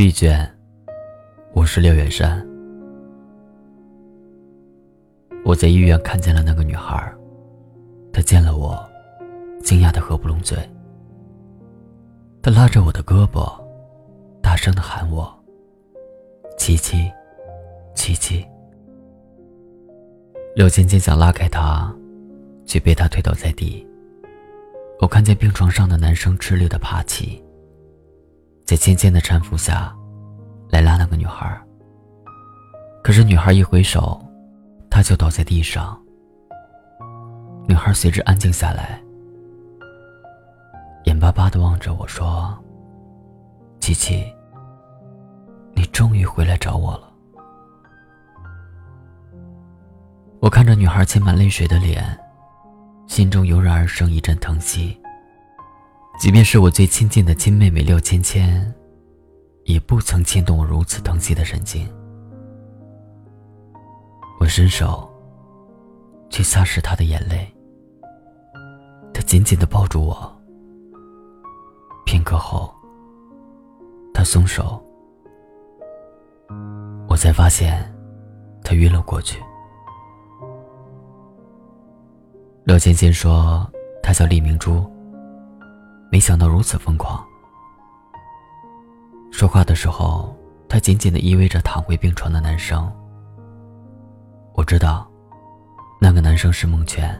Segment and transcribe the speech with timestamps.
[0.00, 0.50] 玉娟，
[1.52, 2.42] 我是廖远山。
[5.44, 7.12] 我在医院看见了那个女孩，
[8.10, 8.82] 她见了我，
[9.62, 10.56] 惊讶的合不拢嘴。
[12.40, 13.62] 她拉着我的胳膊，
[14.40, 15.30] 大声的喊我
[16.56, 17.12] ：“七七，
[17.94, 18.42] 七七。”
[20.56, 21.94] 刘芊芊想拉开她，
[22.64, 23.86] 却被她推倒在地。
[24.98, 27.44] 我看见病床上的男生吃力的爬起，
[28.70, 29.92] 在芊芊的搀扶下，
[30.68, 31.60] 来拉那个女孩。
[33.02, 34.24] 可是女孩一挥手，
[34.88, 36.00] 他就倒在地上。
[37.66, 39.02] 女孩随之安静下来，
[41.06, 42.56] 眼巴巴的望着我说
[43.82, 44.24] ：“琪琪，
[45.74, 47.12] 你终于回来找我了。”
[50.38, 52.16] 我看着女孩噙满泪水的脸。
[53.08, 54.99] 心中油然而生一阵疼惜。
[56.20, 58.74] 即便是我最亲近的亲妹妹廖芊芊，
[59.64, 61.88] 也不曾牵动我如此疼惜的神经。
[64.38, 65.10] 我伸手
[66.28, 67.50] 去擦拭她的眼泪，
[69.14, 70.30] 她紧紧的抱住我。
[72.04, 72.70] 片刻后，
[74.12, 74.78] 她松手，
[77.08, 77.90] 我才发现，
[78.62, 79.40] 她晕了过去。
[82.64, 83.66] 廖芊芊说
[84.04, 84.84] ：“她叫李明珠。
[86.10, 87.24] 没想到如此疯狂。
[89.30, 90.36] 说话的时候，
[90.68, 92.92] 她紧紧的依偎着躺回病床的男生。
[94.54, 95.08] 我知道，
[96.00, 97.18] 那个男生是孟泉。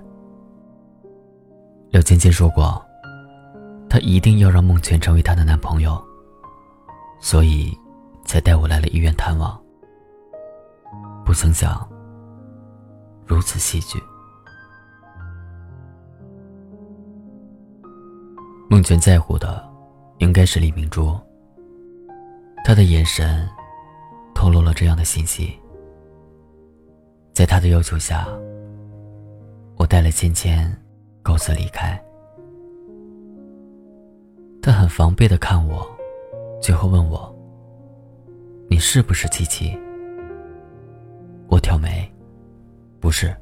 [1.90, 2.84] 廖芊芊说过，
[3.88, 6.02] 她一定要让孟泉成为她的男朋友，
[7.20, 7.72] 所以
[8.24, 9.56] 才带我来了医院探望。
[11.24, 11.88] 不曾想，
[13.24, 14.02] 如此戏剧。”
[18.72, 19.68] 孟泉在乎的，
[20.18, 21.18] 应该是李明珠。
[22.64, 23.44] 他的眼神，
[24.32, 25.58] 透露了这样的信息。
[27.32, 28.28] 在他的要求下，
[29.76, 30.72] 我带了芊芊，
[31.20, 32.00] 告辞离开。
[34.62, 35.84] 他很防备的看我，
[36.62, 37.34] 最后问我
[38.70, 39.76] ：“你是不是七七？”
[41.50, 42.08] 我挑眉
[43.00, 43.36] ：“不是。”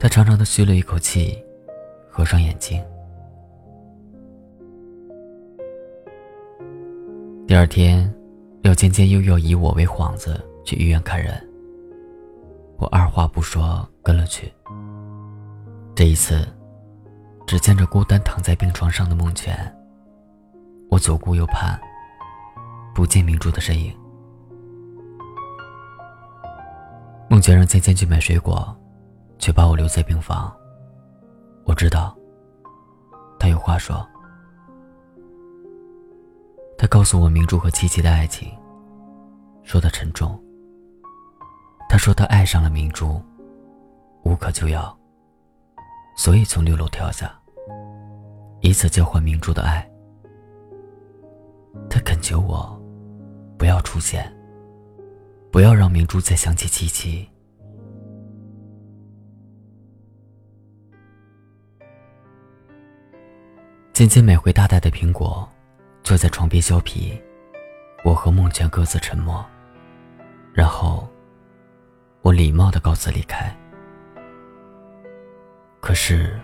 [0.00, 1.36] 他长长的吁了一口气，
[2.08, 2.82] 合上眼睛。
[7.48, 8.14] 第二天，
[8.60, 11.32] 廖芊芊又要以我为幌子去医院看人。
[12.76, 14.52] 我二话不说跟了去。
[15.94, 16.46] 这一次，
[17.46, 19.56] 只见着孤单躺在病床上的孟泉。
[20.90, 21.80] 我左顾右盼，
[22.94, 23.96] 不见明珠的身影。
[27.30, 28.76] 孟泉让芊芊去买水果，
[29.38, 30.54] 却把我留在病房。
[31.64, 32.14] 我知道，
[33.38, 34.06] 他有话说。
[36.78, 38.56] 他告诉我明珠和七七的爱情，
[39.64, 40.40] 说的沉重。
[41.88, 43.20] 他说他爱上了明珠，
[44.22, 44.96] 无可救药，
[46.16, 47.36] 所以从六楼跳下，
[48.60, 49.84] 以此交换明珠的爱。
[51.90, 52.80] 他恳求我，
[53.58, 54.32] 不要出现，
[55.50, 57.28] 不要让明珠再想起七七。
[63.92, 65.48] 渐渐买回大袋的苹果。
[66.02, 67.20] 坐在床边削皮，
[68.04, 69.44] 我和孟泉各自沉默。
[70.54, 71.08] 然后，
[72.22, 73.54] 我礼貌的告辞离开。
[75.80, 76.38] 可是，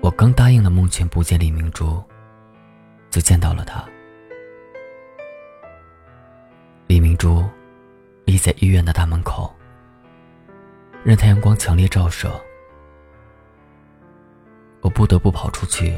[0.00, 2.02] 我刚答应了孟泉不见李明珠，
[3.10, 3.84] 就见到了他。
[6.86, 7.44] 李明珠
[8.24, 9.54] 立在医院的大门口，
[11.04, 12.32] 任太阳光强烈照射。
[14.80, 15.96] 我不得不跑出去，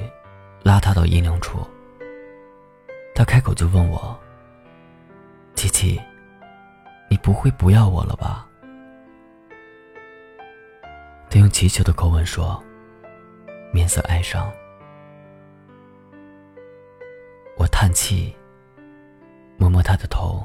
[0.62, 1.66] 拉他到阴凉处。
[3.14, 4.18] 他开口就问我
[5.54, 6.00] ：“琪琪，
[7.08, 8.48] 你不会不要我了吧？”
[11.30, 12.60] 他用祈求的口吻说，
[13.72, 14.52] 面色哀伤。
[17.56, 18.34] 我叹气，
[19.56, 20.44] 摸摸他的头，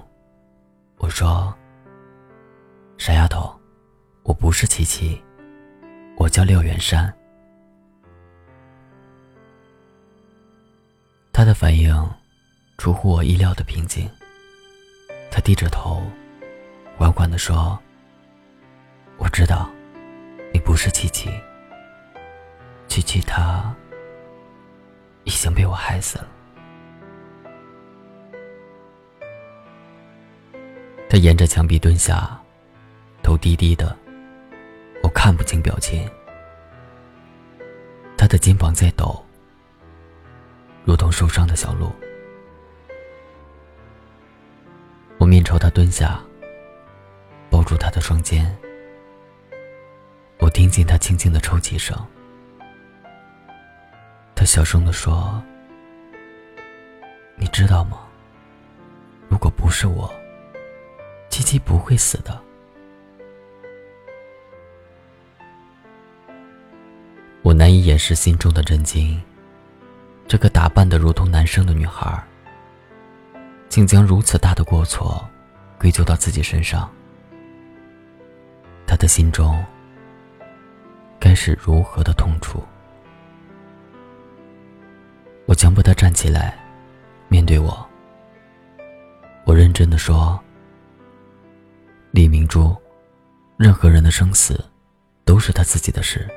[0.98, 1.52] 我说
[3.00, 3.60] ：“傻丫头，
[4.22, 5.20] 我不是琪琪，
[6.18, 7.12] 我叫廖元山。”
[11.34, 11.92] 他的反应。
[12.80, 14.10] 出乎我意料的平静。
[15.30, 16.02] 他低着头，
[16.98, 17.78] 缓缓地说
[19.20, 19.70] ：“我知道，
[20.54, 21.30] 你不是琪琪。
[22.88, 23.76] 琪琪他
[25.26, 26.28] 已经被我害死了。”
[31.10, 32.40] 他沿着墙壁蹲下，
[33.22, 33.94] 头低低的，
[35.04, 36.10] 我看不清表情。
[38.18, 39.22] 他的肩膀在抖，
[40.86, 41.92] 如同受伤的小鹿。
[45.30, 46.20] 面朝他蹲下，
[47.52, 48.52] 抱住他的双肩。
[50.40, 51.96] 我听见他轻轻的抽泣声。
[54.34, 55.40] 他小声的说
[57.38, 58.00] ：“你知道吗？
[59.30, 60.12] 如果不是我，
[61.30, 62.42] 七七不会死的。”
[67.44, 69.22] 我难以掩饰心中的震惊。
[70.28, 72.20] 这个打扮的如同男生的女孩，
[73.70, 75.24] 竟将如此大的过错
[75.80, 76.90] 归咎到自己身上。
[78.86, 79.64] 他的心中
[81.20, 82.62] 该是如何的痛楚？
[85.46, 86.58] 我强迫他站起来，
[87.28, 87.88] 面对我。
[89.46, 90.40] 我认真的说
[92.12, 92.76] ：“李明珠，
[93.58, 94.64] 任何人的生死，
[95.26, 96.28] 都是他自己的事。”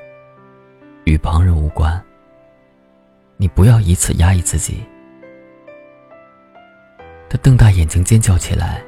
[1.05, 2.01] 与旁人无关。
[3.37, 4.83] 你不要以此压抑自己。
[7.33, 8.79] 他瞪大眼睛尖叫起来：“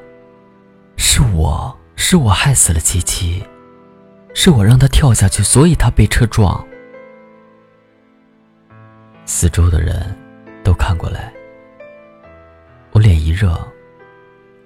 [0.98, 3.44] 是我是我害死了七七，
[4.36, 6.64] 是我让他跳下去，所以他被车撞。”
[9.26, 10.16] 四周的人
[10.64, 11.34] 都看过来，
[12.92, 13.58] 我脸一热，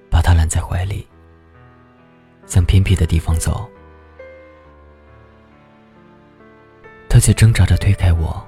[0.10, 1.08] 把他揽在怀里，
[2.46, 3.66] 向偏僻的地方走。
[7.08, 8.46] 他却挣扎着推开我，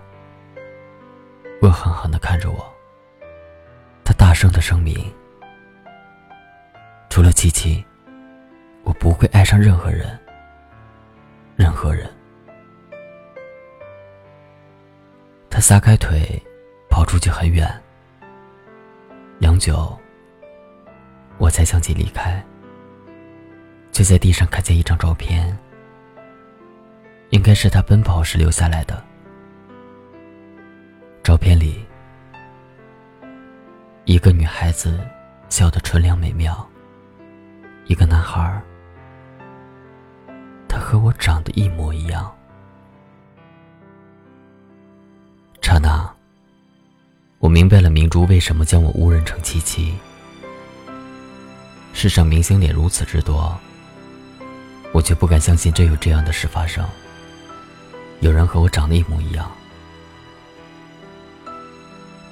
[1.61, 2.69] 恶狠狠地看着我。
[4.03, 5.09] 他大声的声明
[7.11, 7.83] ：“除了七七，
[8.85, 10.17] 我不会爱上任何人。
[11.57, 12.09] 任何人。”
[15.51, 16.41] 他撒开腿，
[16.89, 17.69] 跑出去很远。
[19.39, 19.99] 良久，
[21.37, 22.41] 我才想起离开，
[23.91, 25.45] 却在地上看见一张照片。
[27.31, 29.03] 应该是他奔跑时留下来的。
[31.21, 31.85] 照片里，
[34.05, 34.97] 一个女孩子
[35.49, 36.65] 笑得纯良美妙，
[37.91, 38.61] 一个男孩
[40.65, 42.33] 他和我长得一模一样。
[45.61, 46.09] 刹那，
[47.39, 49.93] 我明白了明珠为什么将我误认成七七。
[51.91, 53.53] 世上明星脸如此之多，
[54.93, 56.87] 我却不敢相信真有这样的事发生。
[58.21, 59.51] 有人和我长得一模一样，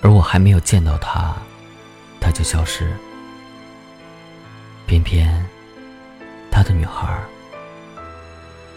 [0.01, 1.35] 而我还没有见到他，
[2.21, 2.95] 他就消失。
[4.89, 5.45] 偏偏
[6.49, 7.15] 他的女孩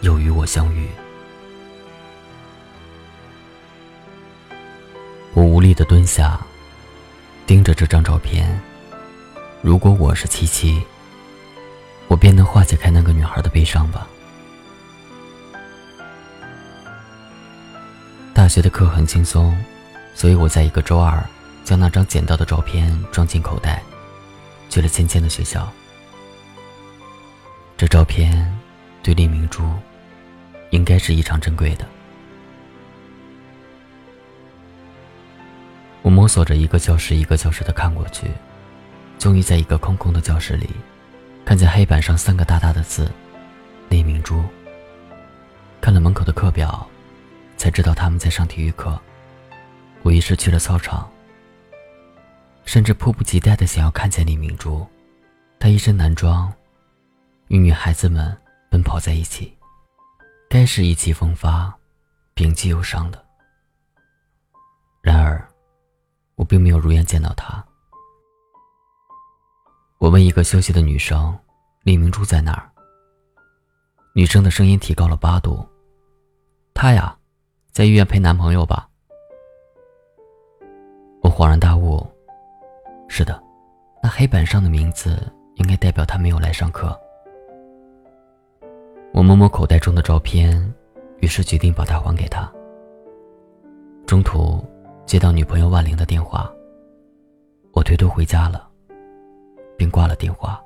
[0.01, 0.87] 又与我相遇。
[5.33, 6.39] 我无力的蹲下，
[7.47, 8.61] 盯着这张照片。
[9.63, 10.83] 如果我是七七，
[12.07, 14.07] 我便能化解开那个女孩的悲伤吧。
[18.35, 19.57] 大学的课很轻松，
[20.13, 21.27] 所以我在一个周二
[21.63, 23.81] 将那张捡到的照片装进口袋，
[24.69, 25.67] 去了芊芊的学校。
[27.83, 28.49] 这照片
[29.03, 29.61] 对李明珠
[30.69, 31.85] 应该是异常珍贵的。
[36.01, 38.31] 我摸索着一个教室一个教室的看过去，
[39.19, 40.69] 终于在一个空空的教室里，
[41.43, 43.11] 看见黑板上三个大大的字
[43.91, 44.41] “李明珠”。
[45.81, 46.87] 看了门口的课表。
[47.57, 48.97] 才知道他们在上体育课。
[50.03, 51.11] 我于是去了操场，
[52.63, 54.87] 甚至迫不及待的想要看见李明珠。
[55.59, 56.51] 她一身男装，
[57.47, 58.35] 与女孩子们
[58.69, 59.57] 奔跑在一起，
[60.49, 61.73] 该是意气风发、
[62.33, 63.23] 屏气忧伤的。
[65.01, 65.47] 然而，
[66.35, 67.63] 我并没有如愿见到她。
[69.99, 71.37] 我问一个休息的女生
[71.83, 72.69] ：“李明珠在哪儿？”
[74.15, 75.67] 女生的声音提高了八度
[76.73, 77.17] ：“她呀。”
[77.73, 78.87] 在医院陪男朋友吧。
[81.23, 82.05] 我恍然大悟，
[83.07, 83.41] 是的，
[84.03, 85.19] 那黑板上的名字
[85.55, 86.95] 应该代表她没有来上课。
[89.13, 90.73] 我摸摸口袋中的照片，
[91.19, 92.51] 于是决定把它还给他。
[94.07, 94.59] 中途
[95.05, 96.51] 接到女朋友万玲的电话，
[97.73, 98.67] 我推脱回家了，
[99.77, 100.59] 并挂了电话。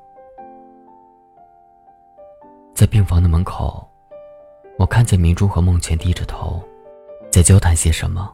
[2.74, 3.86] 在病房的门口，
[4.80, 6.64] 我看见明珠和孟泉低着头。
[7.30, 8.34] 在交谈些什么？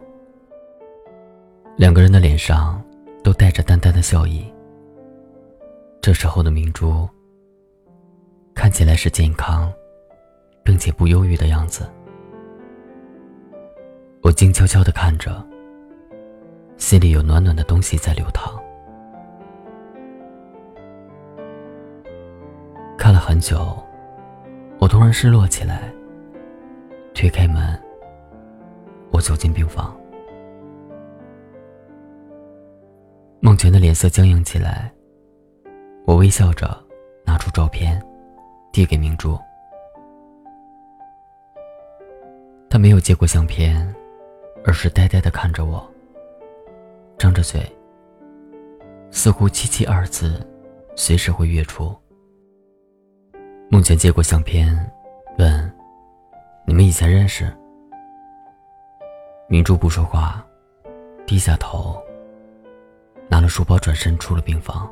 [1.75, 2.81] 两个人的脸上
[3.23, 4.45] 都带着淡淡的笑意。
[5.99, 7.09] 这时候的明珠
[8.53, 9.73] 看起来是健康，
[10.63, 11.89] 并且不忧郁的样子。
[14.21, 15.45] 我静悄悄的看着，
[16.77, 18.57] 心里有暖暖的东西在流淌。
[22.97, 23.77] 看了很久，
[24.79, 25.91] 我突然失落起来，
[27.13, 27.77] 推开门。
[29.11, 29.95] 我走进病房，
[33.41, 34.91] 孟泉的脸色僵硬起来。
[36.05, 36.81] 我微笑着
[37.25, 38.01] 拿出照片，
[38.71, 39.37] 递给明珠。
[42.73, 43.87] 他没有接过相片，
[44.65, 45.87] 而是呆呆的看着我，
[47.19, 47.61] 张着嘴，
[49.11, 50.43] 似乎“七七”二字
[50.95, 51.95] 随时会跃出。
[53.69, 54.75] 孟泉接过相片，
[55.37, 55.71] 问
[56.65, 57.45] ：“你们以前认识？”
[59.47, 60.43] 明珠不说话，
[61.27, 62.01] 低下头，
[63.29, 64.91] 拿了书包转身出了病房。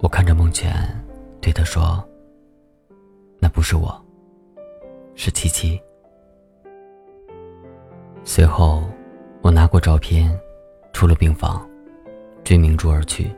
[0.00, 0.70] 我看着孟泉，
[1.40, 2.06] 对他说
[3.40, 4.04] ：“那不是我，
[5.58, 5.82] 是七七。”
[8.22, 8.84] 随后，
[9.42, 10.38] 我拿过照片，
[10.92, 11.68] 出了病房，
[12.44, 13.34] 追明珠而去。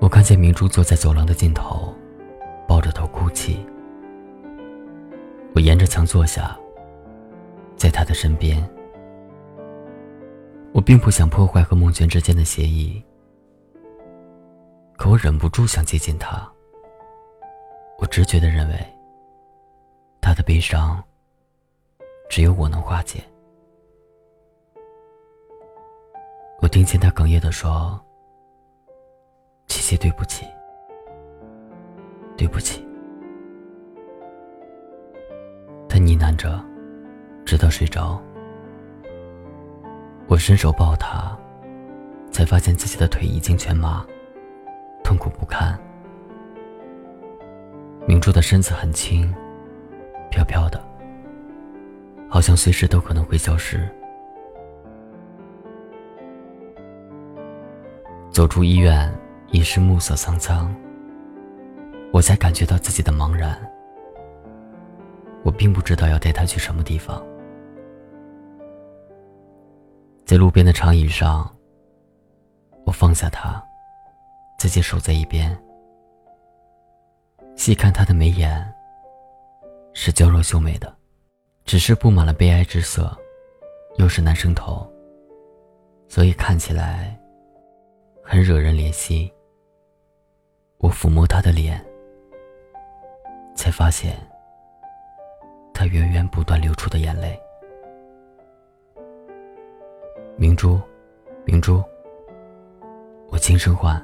[0.00, 1.94] 我看见明珠坐在走廊的尽头，
[2.68, 3.64] 抱着头哭泣。
[5.54, 6.54] 我沿着墙坐下，
[7.76, 8.62] 在他的身边。
[10.72, 13.02] 我并不想破坏和孟娟之间的协议，
[14.98, 16.46] 可我忍不住想接近他。
[17.98, 18.74] 我直觉的认为，
[20.20, 21.02] 他的悲伤
[22.28, 23.22] 只有我能化解。
[26.60, 27.98] 我听见他哽咽的说
[29.66, 30.46] ：“七七，对不起，
[32.36, 32.86] 对不起。”
[35.88, 36.62] 他呢喃着，
[37.44, 38.20] 直到睡着。
[40.28, 41.38] 我伸手抱他，
[42.30, 44.04] 才发现自己的腿已经全麻，
[45.04, 45.78] 痛苦不堪。
[48.16, 49.30] 明珠的身子很轻，
[50.30, 50.82] 飘飘的，
[52.30, 53.86] 好像随时都可能会消失。
[58.30, 59.14] 走出医院，
[59.48, 60.74] 已是暮色苍苍，
[62.10, 63.54] 我才感觉到自己的茫然。
[65.42, 67.22] 我并不知道要带他去什么地方，
[70.24, 71.54] 在路边的长椅上，
[72.86, 73.62] 我放下他，
[74.58, 75.54] 自己守在一边，
[77.56, 78.64] 细看他的眉眼，
[79.92, 80.94] 是娇弱秀美的，
[81.64, 83.16] 只是布满了悲哀之色，
[83.96, 84.86] 又是男生头，
[86.06, 87.18] 所以看起来
[88.22, 89.32] 很惹人怜惜。
[90.78, 91.84] 我抚摸他的脸，
[93.56, 94.16] 才发现。
[95.72, 97.38] 他源源不断流出的眼泪。
[100.36, 100.80] 明珠，
[101.44, 101.82] 明珠，
[103.28, 104.00] 我轻声唤。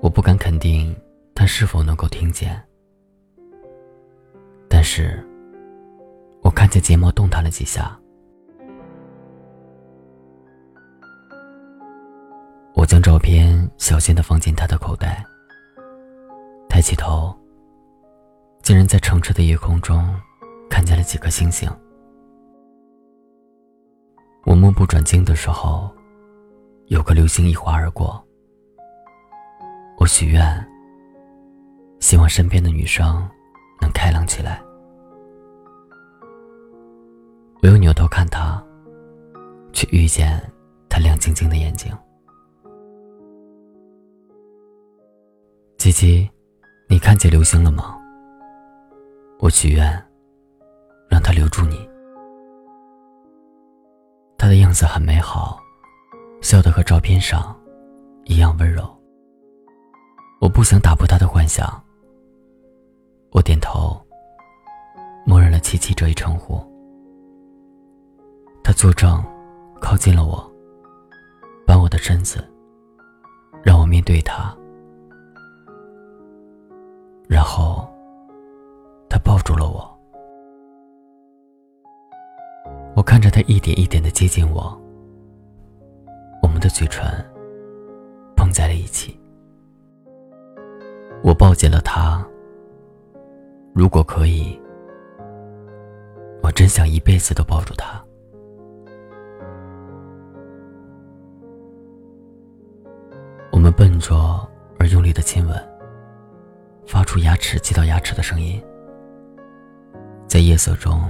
[0.00, 0.92] 我不敢肯定
[1.34, 2.62] 他是否能够听见，
[4.68, 5.24] 但是，
[6.42, 7.98] 我看见睫毛动弹了几下。
[12.74, 15.24] 我将照片小心的放进他的口袋，
[16.68, 17.34] 抬起头。
[18.62, 20.08] 竟然在澄澈的夜空中，
[20.70, 21.68] 看见了几颗星星。
[24.44, 25.90] 我目不转睛的时候，
[26.86, 28.24] 有个流星一划而过。
[29.98, 30.68] 我许愿，
[32.02, 33.26] 希望身边的女生
[33.80, 34.60] 能开朗起来。
[37.62, 38.60] 我又扭头看她，
[39.72, 40.42] 却遇见
[40.88, 41.96] 她亮晶晶的眼睛。
[45.78, 46.28] 姐姐，
[46.88, 47.96] 你看见流星了吗？
[49.38, 49.86] 我许愿，
[51.08, 51.88] 让他留住你。
[54.36, 55.56] 他的样子很美好，
[56.40, 57.56] 笑得和照片上
[58.24, 58.84] 一样温柔。
[60.40, 61.80] 我不想打破他的幻想。
[63.32, 63.98] 我点头，
[65.24, 66.60] 默认了“七七”这一称呼。
[68.62, 69.24] 他作证，
[69.80, 70.52] 靠近了我，
[71.66, 72.44] 扳我的身子，
[73.64, 74.54] 让我面对他，
[77.28, 77.88] 然后。
[79.08, 80.00] 他抱住了我，
[82.96, 84.74] 我看着他一点一点的接近我，
[86.42, 87.04] 我们的嘴唇
[88.34, 89.14] 碰在了一起。
[91.22, 92.26] 我抱紧了他，
[93.74, 94.60] 如果可以，
[96.42, 98.02] 我真想一辈子都抱住他。
[103.50, 104.46] 我们笨拙
[104.78, 105.56] 而用力的亲吻，
[106.86, 108.62] 发出牙齿击到牙齿的声音。
[110.26, 111.00] 在夜色中，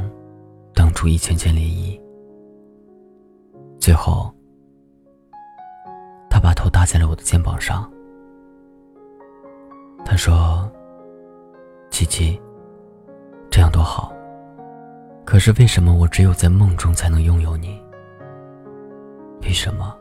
[0.73, 2.00] 荡出一圈圈涟漪。
[3.81, 4.33] 最后，
[6.31, 7.90] 他把头搭在了我的肩膀上。
[10.04, 10.71] 他说
[11.90, 12.40] ：“七七，
[13.52, 14.11] 这样多好。
[15.26, 17.78] 可是为什么我只有在梦中才能拥有你？
[19.42, 19.94] 为什么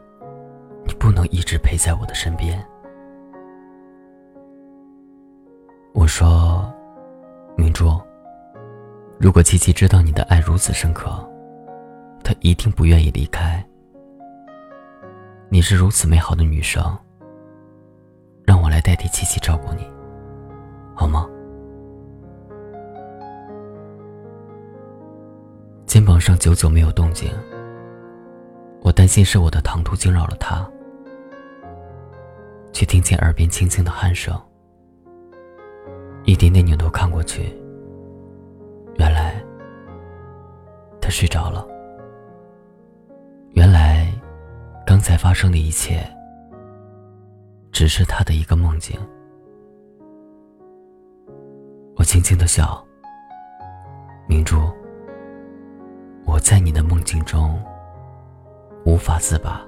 [0.85, 2.65] 你不能一直陪在我的身边？”
[5.93, 6.73] 我说
[7.57, 7.99] ：“明珠。”
[9.19, 11.11] 如果七七知道你的爱如此深刻，
[12.23, 13.61] 她一定不愿意离开。
[15.49, 16.81] 你是如此美好的女生，
[18.45, 19.85] 让我来代替七七照顾你，
[20.95, 21.27] 好吗？
[26.21, 27.29] 上久久没有动静，
[28.81, 30.69] 我担心是我的唐突惊扰了他，
[32.71, 34.39] 却听见耳边轻轻的鼾声。
[36.23, 37.51] 一点点扭头看过去，
[38.99, 39.43] 原来
[41.01, 41.67] 他睡着了。
[43.53, 44.07] 原来
[44.85, 46.07] 刚才发生的一切
[47.71, 48.95] 只是他的一个梦境。
[51.97, 52.85] 我轻轻的笑，
[54.27, 54.57] 明珠，
[56.25, 57.61] 我在你的梦境中
[58.85, 59.61] 无法自拔。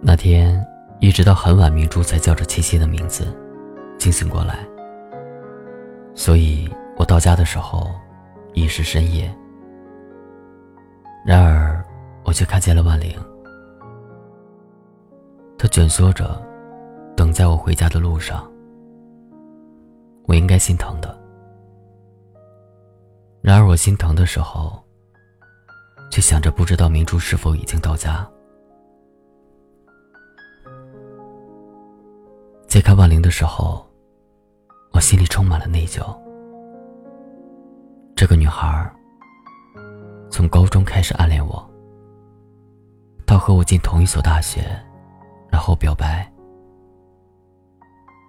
[0.00, 0.64] 那天。
[1.02, 3.26] 一直到很晚，明珠才叫着七七的名字，
[3.98, 4.60] 惊醒过来。
[6.14, 7.90] 所以我到家的时候，
[8.52, 9.28] 已是深夜。
[11.26, 11.84] 然而，
[12.24, 13.18] 我却看见了万灵，
[15.58, 16.40] 他蜷缩着，
[17.16, 18.48] 等在我回家的路上。
[20.28, 21.21] 我应该心疼的。
[23.42, 24.80] 然而，我心疼的时候，
[26.12, 28.24] 却想着不知道明珠是否已经到家。
[32.68, 33.84] 揭开万灵的时候，
[34.92, 36.16] 我心里充满了内疚。
[38.14, 38.88] 这个女孩
[40.30, 41.68] 从高中开始暗恋我，
[43.26, 44.64] 到和我进同一所大学，
[45.50, 46.32] 然后表白。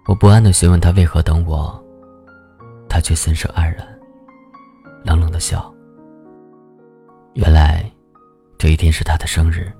[0.06, 1.80] 我不安的询问她为何等我，
[2.88, 3.93] 她却神色黯然，
[5.04, 5.72] 冷冷的笑。
[7.34, 7.88] 原来
[8.58, 9.70] 这一天是她的生日，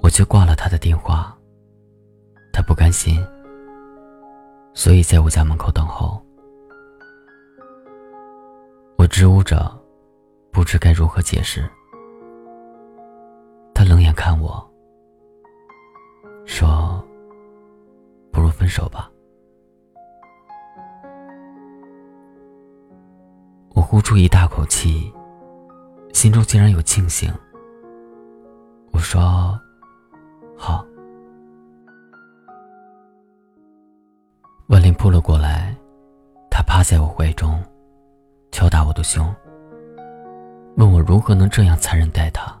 [0.00, 1.36] 我却挂了她的电话。
[2.52, 3.22] 她不甘心。
[4.72, 6.20] 所以，在我家门口等候。
[8.96, 9.70] 我支吾着，
[10.50, 11.68] 不知该如何解释。
[13.72, 14.64] 他冷眼看我，
[16.44, 17.04] 说
[18.32, 19.08] ：“不如分手吧。”
[23.94, 25.14] 呼出一大口气，
[26.12, 27.32] 心中竟然有庆幸。
[28.90, 29.56] 我说
[30.58, 30.84] ：“好。”
[34.66, 35.72] 万林扑了过来，
[36.50, 37.62] 他趴在我怀中，
[38.50, 39.32] 敲打我的胸，
[40.76, 42.52] 问我如何能这样残忍待他。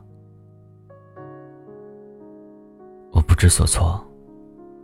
[3.10, 4.00] 我不知所措，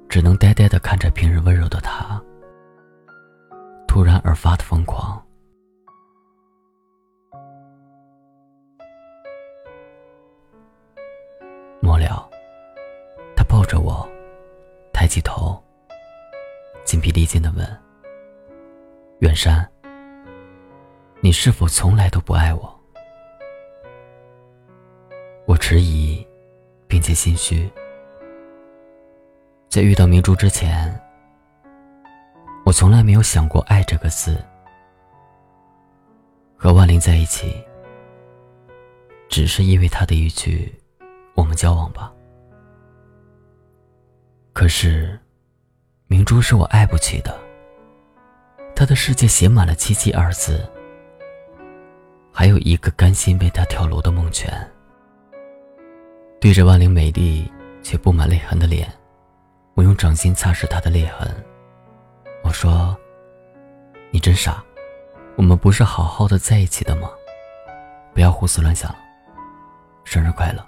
[0.08, 2.20] 只能呆呆的看着平日温柔的他，
[3.86, 5.24] 突然而发的疯狂。
[12.00, 12.28] 了，
[13.36, 14.08] 他抱着我，
[14.92, 15.62] 抬起头。
[16.84, 17.80] 精疲力尽的问
[19.20, 19.70] ：“远山，
[21.20, 22.80] 你是否从来都不爱我？”
[25.46, 26.26] 我迟疑，
[26.88, 27.70] 并且心虚。
[29.68, 31.00] 在遇到明珠之前，
[32.64, 34.42] 我从来没有想过“爱”这个字。
[36.56, 37.54] 和万灵在一起，
[39.28, 40.74] 只是因为他的一句
[41.40, 42.12] “我们交往吧”。
[44.52, 45.18] 可是。
[46.12, 47.38] 明珠是我爱不起的，
[48.74, 50.68] 他的世界写满了“七七”二字，
[52.32, 54.52] 还有一个甘心为他跳楼的梦泉。
[56.40, 57.48] 对着万灵美丽
[57.80, 58.92] 却布满泪痕的脸，
[59.74, 61.32] 我用掌心擦拭她的泪痕。
[62.42, 62.98] 我说
[64.10, 64.60] ：“你真傻，
[65.36, 67.08] 我们不是好好的在一起的吗？
[68.12, 68.98] 不要胡思乱想了。
[70.02, 70.66] 生日快乐。”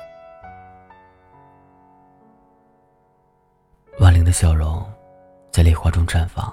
[3.98, 4.84] 万灵的笑容。
[5.50, 6.50] 在泪花中绽放，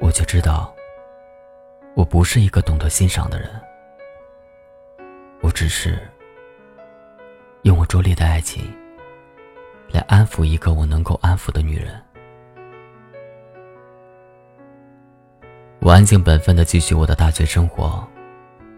[0.00, 0.74] 我却知道，
[1.94, 3.50] 我不是一个懂得欣赏的人。
[5.42, 5.98] 我只是
[7.64, 8.64] 用我拙劣的爱情
[9.90, 12.02] 来安抚一个我能够安抚的女人。
[15.80, 18.02] 我安静本分的继续我的大学生活，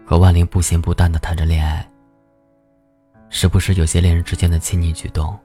[0.05, 1.89] 和万灵不咸不淡的谈着恋爱。
[3.29, 5.39] 时不时有些恋人之间的亲昵举动。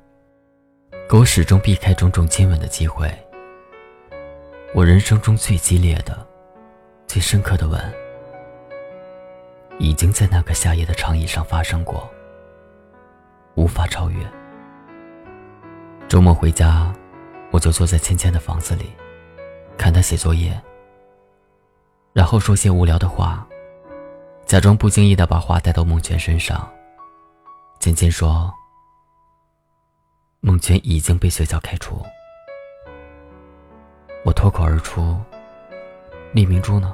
[1.08, 3.08] 我始终避开种种亲吻的机会。
[4.74, 6.26] 我人生中最激烈的、
[7.06, 7.80] 最深刻的吻，
[9.78, 12.10] 已经在那个夏夜的长椅上发生过，
[13.54, 14.18] 无法超越。
[16.08, 16.92] 周末回家，
[17.52, 18.92] 我就坐在芊芊的房子里，
[19.78, 20.60] 看她写作业，
[22.12, 23.46] 然后说些无聊的话，
[24.44, 26.68] 假装不经意的把话带到孟泉身上。
[27.78, 28.52] 芊芊说。
[30.44, 32.04] 孟泉已经被学校开除，
[34.24, 35.16] 我脱口而出
[36.34, 36.92] ：“李明珠呢？”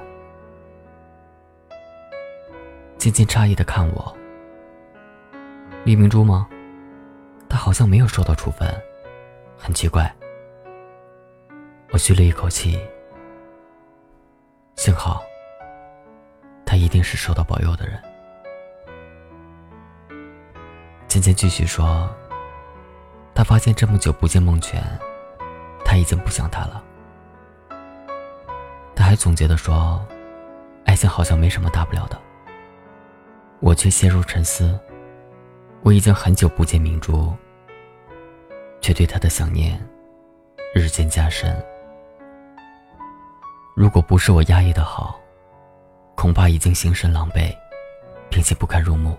[2.98, 4.14] 静静诧异的看我，
[5.82, 6.46] 李明珠吗？
[7.48, 8.68] 她好像没有受到处分，
[9.56, 10.14] 很奇怪。
[11.90, 12.78] 我吁了一口气，
[14.76, 15.22] 幸好，
[16.66, 17.98] 他一定是受到保佑的人。
[21.08, 22.14] 芊芊继续说
[23.38, 24.82] ：“他发现这么久不见孟泉，
[25.84, 26.82] 他已经不想他了。
[28.96, 30.04] 他还总结的说，
[30.84, 32.20] 爱情好像没什么大不了的。
[33.60, 34.76] 我却陷入沉思。
[35.84, 37.32] 我已经很久不见明珠，
[38.80, 39.80] 却对他的想念
[40.74, 41.64] 日渐加深。
[43.76, 45.16] 如果不是我压抑的好，
[46.16, 47.56] 恐怕已经形神狼狈，
[48.28, 49.16] 并且不堪入目。”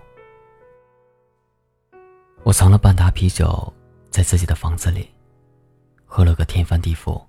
[2.44, 3.72] 我藏了半打啤酒，
[4.10, 5.08] 在自己的房子里，
[6.04, 7.22] 喝了个天翻地覆。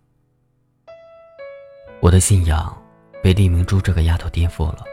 [2.02, 2.76] 我的信仰
[3.22, 4.84] 被厉明珠这个丫头颠覆了。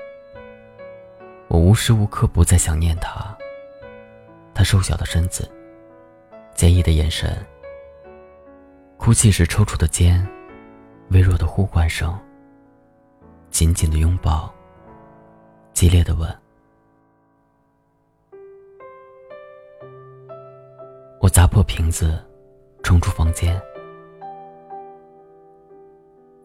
[1.48, 3.37] 我无时无刻不在想念她。
[4.55, 5.51] 她瘦小的身子，
[6.55, 7.42] 坚毅的眼神，
[8.98, 10.29] 哭泣时抽搐的肩，
[11.09, 12.18] 微弱的呼唤声，
[13.51, 14.53] 紧紧的拥抱，
[15.72, 16.29] 激烈的吻。
[21.29, 22.19] 我砸破瓶子，
[22.83, 23.61] 冲出房间。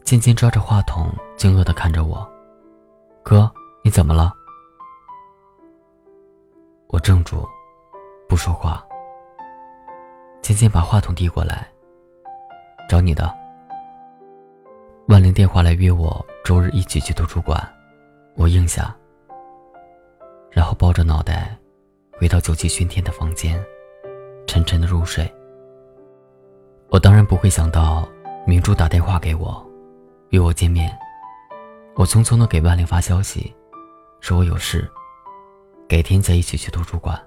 [0.03, 2.29] 芊芊抓着话筒，惊愕的看着我
[3.23, 3.49] ：“哥，
[3.81, 4.33] 你怎么了？”
[6.91, 7.47] 我怔住，
[8.27, 8.85] 不说话。
[10.41, 11.65] 芊芊把话筒递过来
[12.89, 13.33] ：“找你的。”
[15.07, 17.57] 万玲电话来约我周日一起去图书馆，
[18.35, 18.93] 我应下，
[20.51, 21.57] 然后抱着脑袋，
[22.19, 23.57] 回到酒气熏天的房间。
[24.53, 25.27] 沉沉的入睡。
[26.89, 28.07] 我当然不会想到
[28.45, 29.67] 明珠打电话给我，
[30.29, 30.95] 约我见面。
[31.95, 33.51] 我匆匆的给万玲发消息，
[34.19, 34.87] 说我有事，
[35.89, 37.19] 改天再一起去图书馆。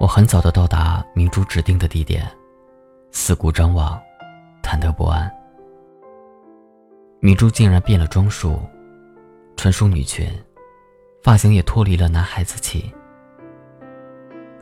[0.00, 2.28] 我很早的到达明珠指定的地点，
[3.12, 3.96] 四顾张望，
[4.64, 5.32] 忐忑不安。
[7.20, 8.60] 明珠竟然变了装束，
[9.56, 10.28] 穿淑女裙，
[11.22, 12.92] 发型也脱离了男孩子气。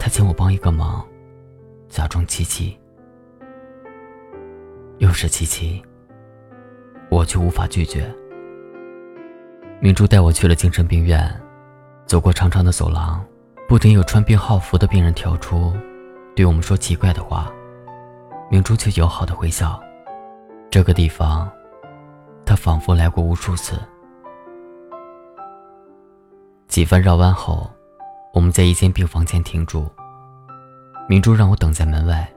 [0.06, 1.04] 他请我帮一个忙，
[1.88, 2.78] 假装七七，
[4.98, 5.82] 又是七七，
[7.10, 8.08] 我却无法拒绝。
[9.80, 11.28] 明珠带我去了精神病院，
[12.06, 13.20] 走过长长的走廊，
[13.66, 15.76] 不停有穿病号服的病人跳出，
[16.36, 17.52] 对我们说奇怪的话，
[18.48, 19.82] 明珠却友好的微笑。
[20.70, 21.50] 这个地方，
[22.44, 23.76] 他仿佛来过无数次。
[26.68, 27.68] 几番绕弯后。
[28.34, 29.90] 我们在一间病房前停住。
[31.08, 32.28] 明珠让我等在门外，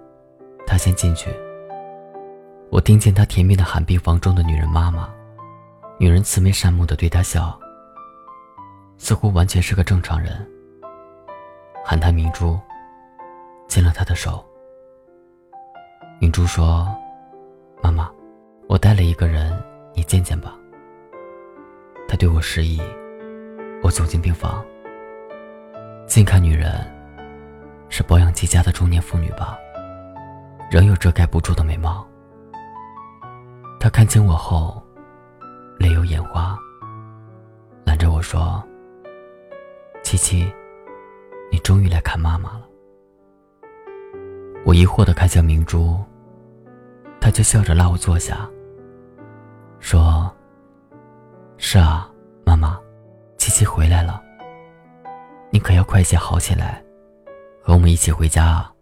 [0.67, 1.31] 她先进去。
[2.69, 5.09] 我听见她甜蜜的喊病房中的女人妈妈，
[5.97, 7.59] 女人慈眉善目的对她笑，
[8.99, 10.47] 似乎完全是个正常人。
[11.83, 12.59] 喊她明珠，
[13.67, 14.45] 牵了她的手。
[16.19, 16.87] 明珠说
[17.81, 18.07] ：“妈妈，
[18.67, 19.51] 我带了一个人，
[19.95, 20.53] 你见见吧。”
[22.07, 22.79] 她对我示意，
[23.81, 24.63] 我走进病房。
[26.05, 26.85] 近看女人，
[27.99, 29.59] 是保养极佳的中年妇女吧，
[30.71, 32.07] 仍有遮盖不住的美貌。
[33.77, 34.81] 她看清我后，
[35.77, 36.57] 泪有眼花，
[37.85, 38.63] 拦着我说
[40.01, 40.49] ：“七七，
[41.51, 42.61] 你终于来看妈妈了。”
[44.63, 45.99] 我疑惑的看向明珠，
[47.19, 48.49] 她却笑着拉我坐下，
[49.81, 50.33] 说
[51.59, 52.09] ：“是啊，
[52.45, 52.79] 妈妈，
[53.37, 54.23] 七七回来了。”
[55.51, 56.81] 你可要快些好起来，
[57.61, 58.73] 和我们一起回家啊！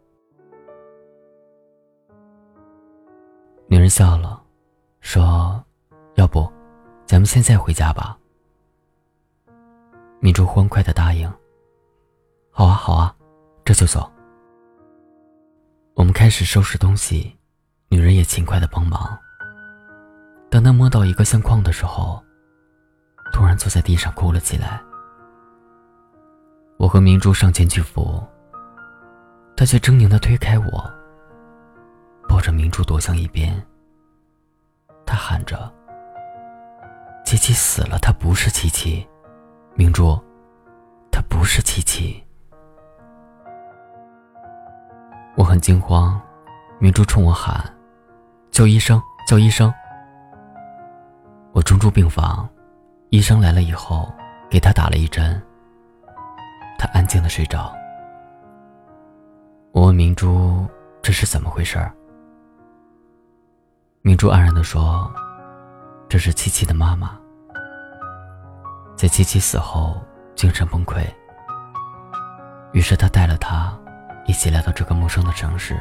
[3.67, 4.41] 女人笑了，
[5.01, 5.63] 说
[6.15, 6.49] ：“要不，
[7.05, 8.17] 咱们现在回家吧。”
[10.19, 11.31] 明珠欢快的答应
[12.49, 13.15] ：“好啊，好啊，
[13.65, 14.09] 这就走。”
[15.95, 17.35] 我们开始收拾东西，
[17.89, 19.17] 女人也勤快的帮忙。
[20.49, 22.23] 当她摸到一个相框的时候，
[23.33, 24.81] 突然坐在地上哭了起来。
[26.77, 28.23] 我和明珠上前去扶，
[29.57, 30.93] 他却狰狞的推开我，
[32.29, 33.59] 抱着明珠躲向一边。
[35.03, 35.73] 他喊着
[37.25, 39.03] ：“七七死了，他不是七七，
[39.73, 40.15] 明珠，
[41.11, 42.23] 他不是七七。”
[45.35, 46.21] 我很惊慌，
[46.77, 47.59] 明珠冲我喊
[48.53, 49.73] ：“叫医生，叫医生！”
[51.51, 52.47] 我冲出病房，
[53.09, 54.13] 医生来了以后，
[54.51, 55.41] 给他打了一针。
[56.77, 57.75] 他安静的睡着。
[59.77, 60.65] 我问明珠
[61.03, 61.77] ：“这是怎么回事？”
[64.01, 65.07] 明珠黯然的说
[66.09, 67.15] ：“这是七七的妈妈，
[68.95, 70.01] 在七七死后
[70.33, 71.05] 精神崩溃，
[72.73, 73.71] 于是他带了她
[74.25, 75.79] 一起来到这个陌生的城市，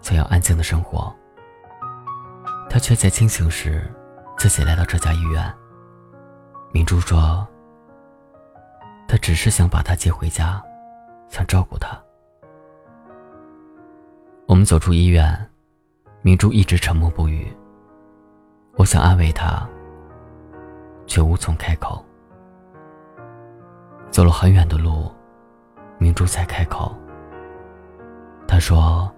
[0.00, 1.14] 想要安静的生活。
[2.68, 3.88] 他却在清醒时
[4.36, 5.54] 自己来到这家医院。
[6.72, 7.46] 明珠说
[9.06, 10.60] ：“他只是想把她接回家，
[11.28, 11.96] 想照顾她。”
[14.46, 15.50] 我们走出医院，
[16.22, 17.52] 明珠一直沉默不语。
[18.76, 19.68] 我想安慰她，
[21.04, 22.04] 却无从开口。
[24.08, 25.12] 走了很远的路，
[25.98, 26.96] 明珠才开口。
[28.46, 29.12] 她说：“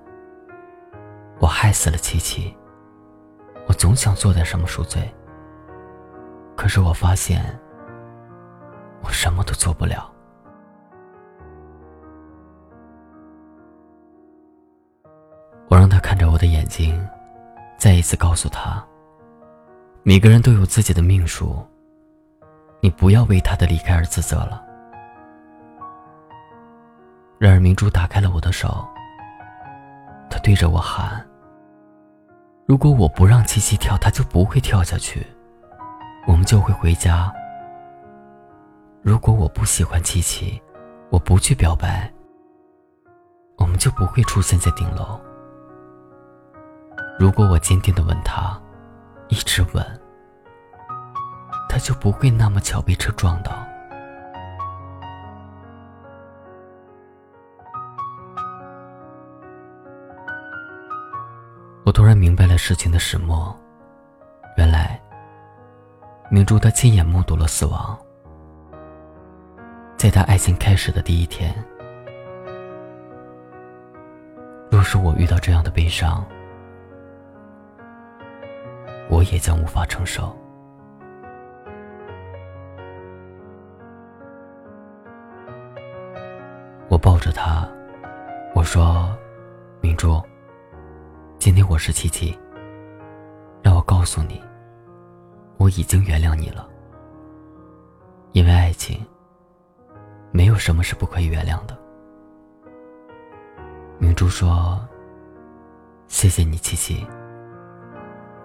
[1.40, 2.56] 我害死了七七。
[3.66, 5.14] 我总想做点什么赎罪，
[6.56, 7.44] 可是我发现，
[9.02, 10.10] 我什么都做不了。”
[16.68, 17.04] 睛，
[17.76, 18.84] 再一次告诉他：
[20.02, 21.66] 每个人都有自己的命数，
[22.80, 24.62] 你不要为他的离开而自责了。
[27.38, 28.86] 然而明珠打开了我的手，
[30.28, 31.24] 他对着我喊
[32.66, 35.26] ：“如果我不让七七跳，他就不会跳下去，
[36.26, 37.32] 我们就会回家。
[39.02, 40.60] 如果我不喜欢七七，
[41.10, 42.12] 我不去表白，
[43.56, 45.18] 我们就不会出现在顶楼。”
[47.18, 48.56] 如果我坚定的吻他，
[49.28, 50.00] 一直吻，
[51.68, 53.52] 他就不会那么巧被车撞到。
[61.84, 63.52] 我突然明白了事情的始末，
[64.56, 65.00] 原来
[66.30, 67.98] 明珠她亲眼目睹了死亡，
[69.96, 71.52] 在她爱情开始的第一天。
[74.70, 76.24] 若是我遇到这样的悲伤，
[79.10, 80.36] 我也将无法承受。
[86.90, 87.68] 我抱着他，
[88.54, 89.14] 我说
[89.80, 90.22] ：“明珠，
[91.38, 92.38] 今天我是七七。
[93.62, 94.42] 让我告诉你，
[95.58, 96.68] 我已经原谅你了。
[98.32, 99.04] 因为爱情，
[100.30, 101.76] 没有什么是不可以原谅的。”
[103.98, 104.80] 明珠说
[106.08, 107.06] ：“谢谢你，七七。”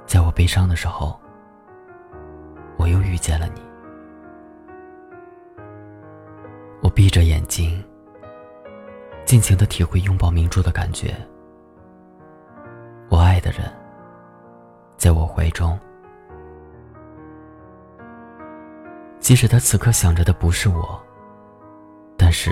[0.06, 1.20] 在我悲伤的时候，
[2.78, 3.62] 我又遇见了你。
[6.82, 7.84] 我闭着眼睛，
[9.26, 11.16] 尽情的体会拥抱明珠的感觉。
[13.10, 13.72] 我爱的人，
[14.98, 15.80] 在我怀中。
[19.20, 21.02] 即使他此刻想着的不是我，
[22.18, 22.52] 但是，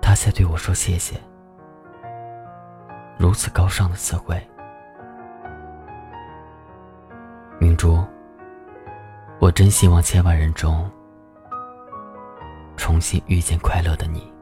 [0.00, 1.20] 他在对我说谢谢。
[3.18, 4.40] 如此高尚的词汇。
[7.60, 8.04] 明珠，
[9.40, 10.88] 我真希望千万人中
[12.76, 14.32] 重新遇见快乐的你。